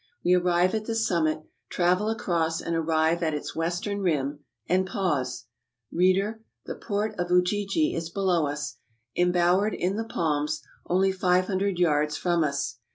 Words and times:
We 0.25 0.33
arrive 0.33 0.73
at 0.73 0.85
the 0.85 0.95
summit, 0.95 1.43
travel 1.69 2.09
across 2.09 2.59
and 2.59 2.75
arrive 2.75 3.21
at 3.21 3.35
its 3.35 3.55
western 3.55 3.99
rim, 4.01 4.39
and— 4.67 4.87
pause, 4.87 5.45
reader— 5.91 6.41
the 6.65 6.73
port 6.73 7.13
of 7.19 7.29
Ujiji 7.29 7.93
is 7.93 8.09
below 8.09 8.47
us, 8.47 8.77
embowered 9.15 9.75
in 9.75 9.97
the 9.97 10.03
palms— 10.03 10.63
only 10.87 11.11
five 11.11 11.45
hundred 11.45 11.77
yards 11.77 12.17
from 12.17 12.43
us. 12.43 12.79